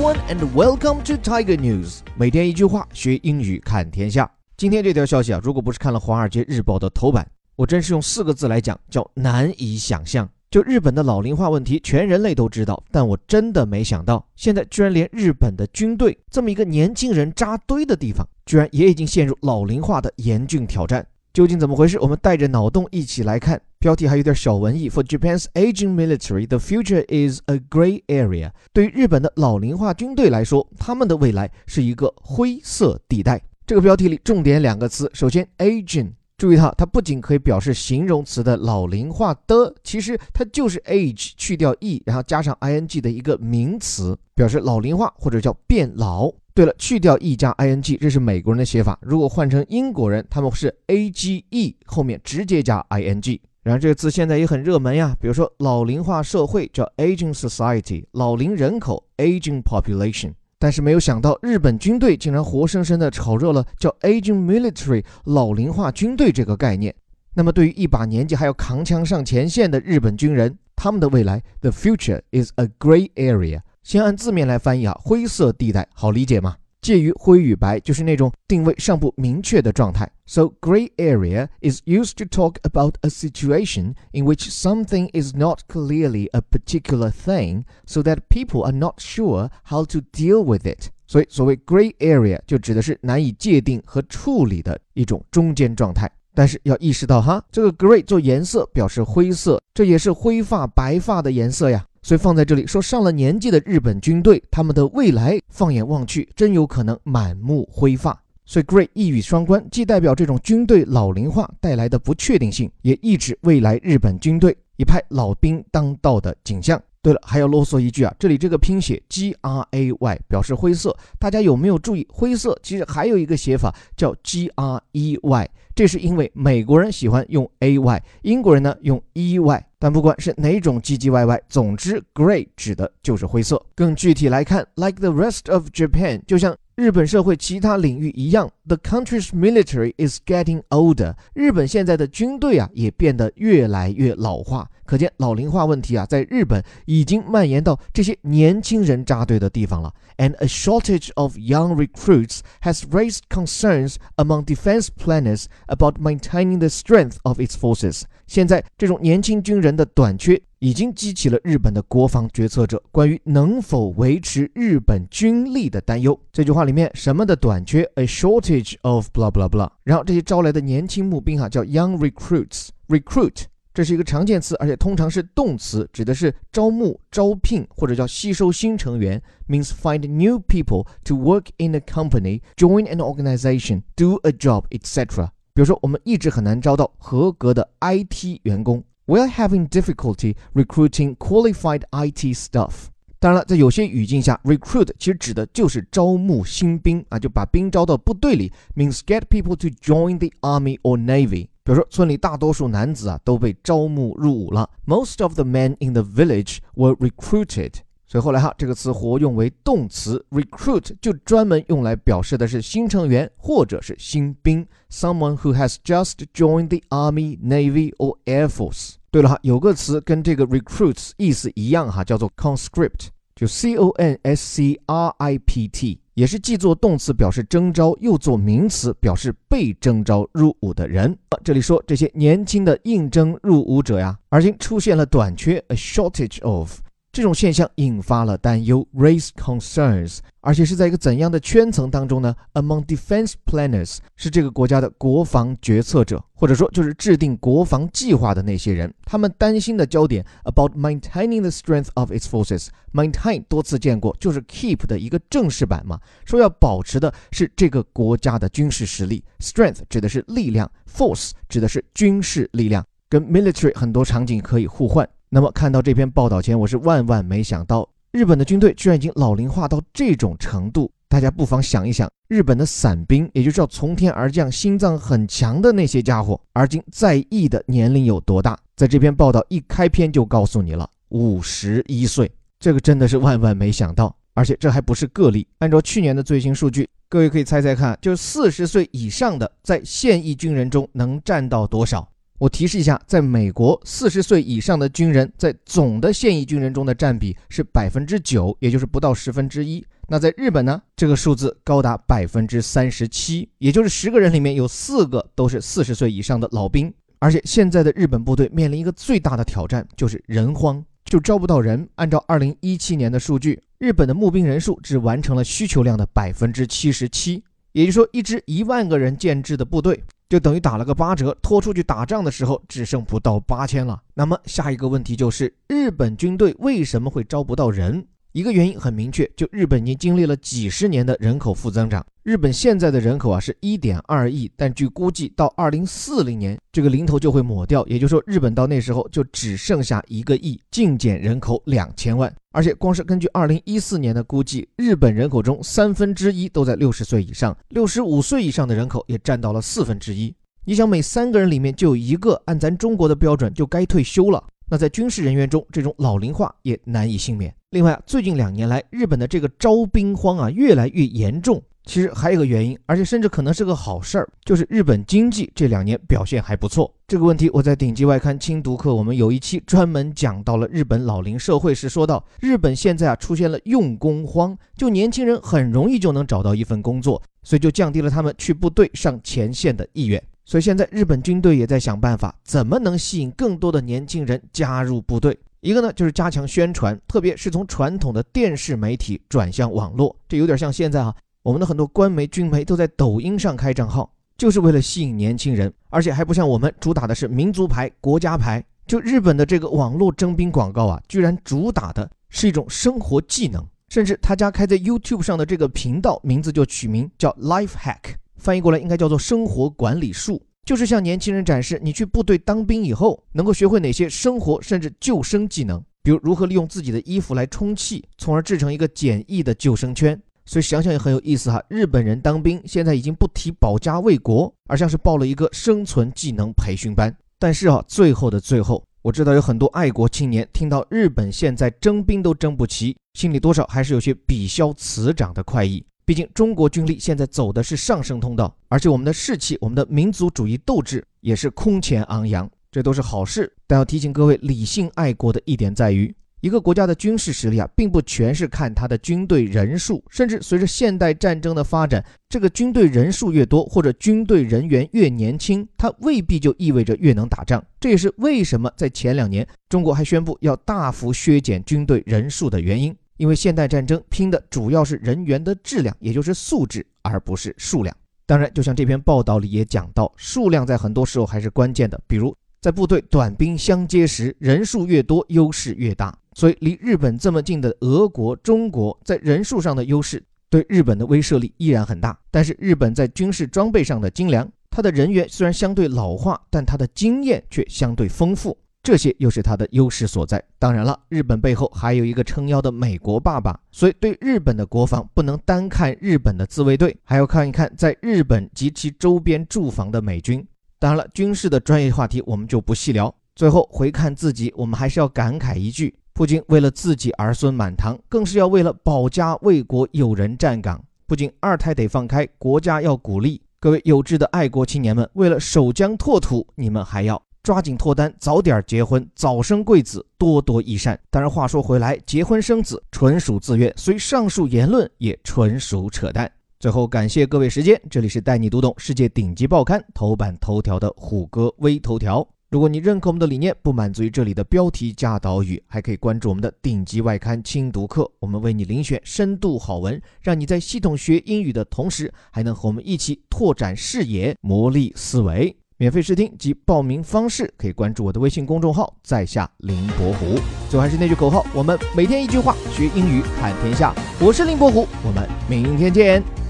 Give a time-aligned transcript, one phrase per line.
[0.00, 1.98] One and welcome to Tiger News。
[2.14, 4.30] 每天一句话，学英语看天下。
[4.56, 10.28] 今天这条消息啊，如果不是看了《华尔街日报》的头版，我真是用四个字来讲，叫难以想象。
[10.52, 21.04] 就日本的老龄化问题，全人类都知道，但我真的没想到，现在居然连日本的军队这么一个年轻人扎堆的地方，居然也已经陷入老龄化的严峻挑战。
[21.38, 22.00] 究竟怎么回事？
[22.00, 23.62] 我们带着脑洞一起来看。
[23.78, 24.90] 标题还有点小文艺。
[24.90, 28.50] For Japan's aging military, the future is a gray area。
[28.72, 33.40] 对于日本的老龄化军队来说，他们的未来是一个灰色地带。
[33.64, 46.32] 这个标题里重点两个词，首先 aging，注意哈，它不仅可以表示形容词的老龄化的，其实它就是 age 去掉 e，然后加上 ing 的一个名词，表示老龄化或者叫变老。
[46.58, 48.98] 对了，去掉 e 加 i n g，这是美国人的写法。
[49.00, 53.40] 如果换成英国人，他们是 a g e 后面直接加 i n g。
[53.62, 60.32] 然后这个词现在也很热门呀，比如说老龄化社会叫 aging society，老龄人口 aging population。
[60.58, 66.92] 但是没有想到，日本军队竟然活生生的炒热了叫 aging military，老龄化军队这个概念。
[67.34, 73.60] 那么对于一把年纪还要扛枪上前线的日本军人，他们的未来 the future is a gray area。
[73.88, 76.54] 先按字面来翻译啊，灰色地带好理解吗？
[76.82, 80.06] 介于灰与白，就是那种定位尚不明确的状态。
[80.26, 86.28] So gray area is used to talk about a situation in which something is not clearly
[86.32, 90.90] a particular thing, so that people are not sure how to deal with it.
[91.06, 96.12] 所以所谓 gray area 就指的是难以界定和处理的一种中间状态。
[96.34, 101.86] 但是要意识到哈，这个 gray 做颜色表示灰色，这也是灰发白发的颜色呀。
[102.08, 108.18] 所以放在这里说，上了年纪的日本军队，他们的未来，放眼望去，真有可能满目灰发。
[108.46, 116.80] 所以 Gray 一语双关，既代表这种军队老龄化带来的不确定性，也抑制未来日本军队一派老兵当道的景象。
[117.00, 122.06] 对了，还要啰嗦一句啊，这里这个拼写 G R A Y 表示灰色，大家有没有注意？
[122.10, 129.64] 灰色其实还有一个写法叫 G R E Y，这是因为美国人喜欢用 A Y，英国人呢用 E Y。
[129.80, 133.64] 但不管是哪种唧唧歪歪，总之 gray 指的就是灰色。
[133.76, 136.56] 更具体来看，like the rest of Japan，就像。
[136.74, 141.12] 日本社会其他领域一样，the country's military is getting older。
[141.34, 144.70] 日本现在的军队啊，也变得越来越老化。
[144.88, 149.92] 可见老龄化问题啊，在日本已经蔓延到这些年轻人扎堆的地方了。
[150.16, 157.18] And a shortage of young recruits has raised concerns among defense planners about maintaining the strength
[157.24, 158.04] of its forces。
[158.26, 160.40] 现在这种年轻军人的短缺。
[160.60, 166.18] 已经激起了日本的国防决策者关于能否维持日本军力的担忧。
[166.32, 169.70] 这句话里面什么的短缺？A shortage of blah blah blah。
[169.84, 172.70] 然后这些招来的年轻募兵哈叫 young recruits。
[172.88, 173.42] recruit
[173.78, 184.64] 这是一个常见词，而且通常是动词，指的是招募、招聘或者叫吸收新成员，means find new people to work in a company, join an organization, do a job,
[184.70, 185.28] etc.
[185.54, 188.82] 比如说，我们一直很难招到合格的 IT 员工。
[189.04, 192.86] We are having difficulty recruiting qualified IT staff。
[193.20, 201.46] 当然了，在有些语境下，recruit 其实指的就是招募新兵啊，就把兵招到部队里，means get people to join the army or navy。
[201.68, 207.72] 比如说，村里大多数男子啊都被招募入伍了，most of the men in the village were recruited。
[208.06, 218.94] 所以后来哈，这个词活用为动词，recruit 就专门用来表示的是新成员或者是新兵，someone who has just joined the army, navy or air force。
[219.10, 231.16] 对了哈，有个词跟这个 recruits 意思一样哈，叫做 conscript，就 c o n s c r i p t，也是既做动词表示征召，又做名词表示被征召入伍的人。
[231.44, 236.80] 这里说这些年轻的应征入伍者呀，而今出现了短缺，a shortage of。
[237.18, 248.94] 这种现象引发了担忧，raise concerns，而且是在一个怎样的圈层当中呢？Among defense planners，是这个国家的国防决策者，或者说就是制定国防计划的那些人。
[249.04, 252.68] 他们担心的焦点，about maintaining the strength of its forces。
[252.92, 259.24] maintain 多次见过，就是 keep 的一个正式版嘛，说要保持的是这个国家的军事实力。
[259.40, 265.04] strength 指的是力量，force 指的是军事力量，跟 military 很多场景可以互换。
[265.30, 270.90] 那么看到这篇报道前，我是万万没想到，日本的军队居然已经老龄化到这种程度。
[271.06, 278.58] 大家不妨想一想，日本的伞兵，也就是要从天而降、心脏很强的那些家伙，而今在役的年龄有多大？
[278.74, 284.14] 在这篇报道一开篇就告诉你了，五十一岁，这个真的是万万没想到。
[284.32, 292.08] 而且这还不是个例，按照去年的最新数据，各位可以猜猜看，就四十岁以上的在现役军人中能占到多少？
[292.38, 299.84] 我提示一下，在美国，四十岁以上的军人在总的现役军人中的占比是百分之九，也就是不到十分之一。
[300.06, 306.92] 那在日本呢，这个数字高达百分之三十七，也就是十个人里面有四个都是四十岁以上的老兵。
[307.18, 311.88] 而且现在的日本部队面临一个最大的挑战，就是人荒，就招不到人。
[311.96, 317.42] 按照二零一七年的数据，日本的募兵人数只完成了需求量的百分之七十七，
[317.72, 320.00] 也就是说，一支一万个人建制的部队。
[320.28, 324.02] 就等于打了个八折，拖出去打仗的时候只剩不到八千了。
[324.12, 328.06] 那么下一个问题就是，日本军队为什么会招不到人？
[328.32, 332.04] 一个原因很明确，就日本已经经历了几十年的人口负增长。
[332.28, 342.30] 日本现在的人口啊是一点二亿，但据估计到二零四零年这个零头就会抹掉，也就是说日本到那时候就只剩下一个亿，净减人口两千万。
[342.50, 350.36] 而且光是根据二零一四年的估计，日本人口中三分之一都在六十岁以上，六十五岁以上的人口也占到了四分之一。
[350.66, 354.44] 你想每三个人里面就有一个按咱中国的标准就该退休了。
[354.70, 357.54] 那在军事人员中，这种老龄化也难以幸免。
[357.70, 361.62] 另外，最近两年来，日本的这个招兵荒啊，越来越严重。
[361.88, 366.92] 其实还有一个原因，而且甚至可能是个好事儿，就是日本经济这两年表现还不错。
[367.06, 380.22] 这个问题我在顶级外刊精读课，我们有一期专门讲到了日本老龄社会时，说到日本现在啊出现了用工荒，就年轻人很容易就能找到一份工作，所以就降低了他们去部队上前线的意愿。
[380.44, 385.34] 所以现在日本军队也在想办法，怎么能吸引更多的年轻人加入部队。
[385.60, 390.14] 一个呢就是加强宣传，特别是从传统的电视媒体转向网络。
[390.28, 391.14] 这有点像现在啊，
[391.48, 398.62] 我们的很多官媒、军媒都在抖音上开账号，就是为了吸引年轻人，而且还不像我们主打的是民族牌、国家牌。
[398.86, 408.16] 就日本的这个网络征兵广告啊，居然主打的是一种生活技能，甚至他家开在 YouTube 上的这个频道名字就取名叫 Life Hack。
[408.36, 420.20] 翻译过来应该叫做生活管理术，就是向年轻人展示你去部队当兵以后能够学会哪些生活甚至救生技能，比如如何利用自己的衣服来充气，从而制成一个简易的救生圈。
[420.48, 421.62] 所以想想也很有意思哈。
[421.68, 427.14] 日本人当兵现在已经不提保家卫国，而像是报了一个生存技能培训班。
[427.38, 435.84] 但是啊，最后的最后，我知道有很多爱国青年听到日本现在征兵都征不齐，心里多少还是有些比消此长的快意。
[436.06, 443.52] 毕竟中国军力现在走的是上升通道，而且我们的士气、我们的民族主义斗志也是空前昂扬，这都是好事。
[443.66, 457.64] 但要提醒各位理性爱国的一点在于，一个国家的军事实力啊，并不全是看它的军队人数，甚至随着现代战争的发展，这个军队人数越多或者军队人员越年轻，它未必就意味着越能打仗。
[457.80, 462.94] 这也是为什么在前两年中国还宣布要大幅削减军队人数的原因。
[463.16, 467.92] 因为现代战争拼的主要是人员的质量，也就是素质，而不是数量。
[468.26, 472.00] 当然，就像这篇报道里也讲到，数量在很多时候还是关键的。
[472.06, 476.16] 比如在部队短兵相接时，人数越多，优势越大。
[476.38, 482.16] 所以，离日本这么近的俄国、中国，在人数上的优势对日本的威慑力依然很大。
[482.30, 488.56] 但是，日本在军事装备上的精良，它的人员虽然相对老化，但它的经验却相对丰富。
[488.84, 490.40] 这些又是它的优势所在。
[490.60, 500.46] 当然了，日本背后还有一个撑腰的美国爸爸，所以对日本的国防不能单看日本的自卫队，还要看一看在日本及其周边驻防的美军。
[500.78, 503.12] 当然了，军事的专业话题我们就不细聊。
[503.34, 510.82] 最后回看自己，我们还是要感慨一句：不仅为了自己儿孙满堂，更是要为了保家卫国有人站岗。
[511.06, 517.22] 不仅二胎得放开，国家要鼓励各位有志的爱国青年们，为了守疆拓土，你们还要。
[517.44, 520.98] 抓紧脱单，早点结婚，早生贵子，多多益善。
[521.08, 526.28] 当然，话说回来，结婚生子纯属自愿，所以上述言论也纯属扯淡。
[526.58, 532.26] 最后，感谢各位时间，这里是带你读懂世界顶级报刊头版头条的虎哥微头条。
[532.50, 545.54] 如果你认可我们的理念，不满足于这里的标题加导语，还可以关注我们的顶级外刊精读课，我们为你遴选深度好文，让你在系统学英语的同时，还能和我们一起拓展视野，磨砺思维。
[545.76, 550.40] 免费试听及报名方式可以关注我的微信公众号“在下林伯虎”。
[550.70, 553.94] 最后还是那句口号：我们每天一句话，学英语看天下。
[554.18, 556.47] 我是林伯虎，我们明天见。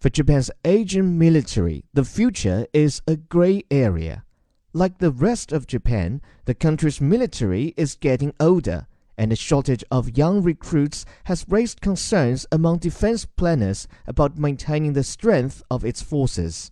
[0.00, 4.24] For Japan's aging military, the future is a gray area.
[4.72, 8.86] Like the rest of Japan, the country's military is getting older.
[9.18, 15.04] and the shortage of young recruits has raised concerns among defense planners about maintaining the
[15.04, 16.70] strength of its forces.